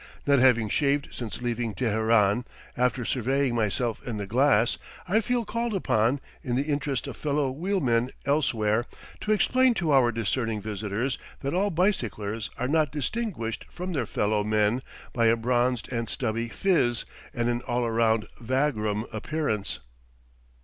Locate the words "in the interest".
6.41-7.05